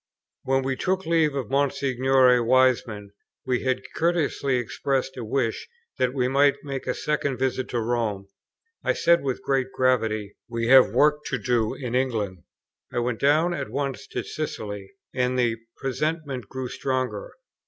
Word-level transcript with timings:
When 0.41 0.63
we 0.63 0.75
took 0.75 1.05
leave 1.05 1.35
of 1.35 1.51
Monsignore 1.51 2.43
Wiseman, 2.43 3.11
he 3.45 3.63
had 3.63 3.83
courteously 3.95 4.55
expressed 4.55 5.15
a 5.15 5.23
wish 5.23 5.67
that 5.99 6.11
we 6.15 6.27
might 6.27 6.55
make 6.63 6.87
a 6.87 6.95
second 6.95 7.37
visit 7.37 7.69
to 7.69 7.79
Rome; 7.79 8.27
I 8.83 8.93
said 8.93 9.21
with 9.21 9.43
great 9.43 9.67
gravity, 9.71 10.37
"We 10.49 10.69
have 10.69 10.87
a 10.87 10.91
work 10.97 11.23
to 11.25 11.37
do 11.37 11.75
in 11.75 11.93
England." 11.93 12.39
I 12.91 12.97
went 12.97 13.19
down 13.19 13.53
at 13.53 13.69
once 13.69 14.07
to 14.07 14.23
Sicily, 14.23 14.91
and 15.13 15.37
the 15.37 15.57
presentiment 15.77 16.49
grew 16.49 16.67
stronger. 16.67 17.33